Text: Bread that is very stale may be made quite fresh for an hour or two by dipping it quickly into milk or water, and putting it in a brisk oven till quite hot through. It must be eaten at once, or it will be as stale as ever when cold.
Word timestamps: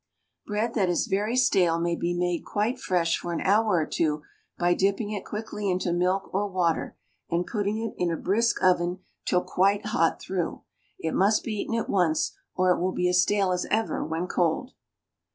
Bread 0.47 0.73
that 0.73 0.89
is 0.89 1.05
very 1.05 1.35
stale 1.35 1.79
may 1.79 1.95
be 1.95 2.15
made 2.17 2.43
quite 2.43 2.79
fresh 2.79 3.19
for 3.19 3.33
an 3.33 3.41
hour 3.41 3.75
or 3.75 3.85
two 3.85 4.23
by 4.57 4.73
dipping 4.73 5.11
it 5.11 5.23
quickly 5.23 5.69
into 5.69 5.93
milk 5.93 6.27
or 6.33 6.47
water, 6.47 6.97
and 7.29 7.45
putting 7.45 7.77
it 7.77 7.93
in 8.01 8.09
a 8.09 8.17
brisk 8.17 8.63
oven 8.63 9.03
till 9.27 9.43
quite 9.43 9.85
hot 9.85 10.19
through. 10.19 10.63
It 10.97 11.13
must 11.13 11.43
be 11.43 11.51
eaten 11.53 11.75
at 11.75 11.87
once, 11.87 12.35
or 12.55 12.71
it 12.71 12.79
will 12.79 12.93
be 12.93 13.09
as 13.09 13.21
stale 13.21 13.51
as 13.51 13.67
ever 13.69 14.03
when 14.03 14.25
cold. 14.25 14.71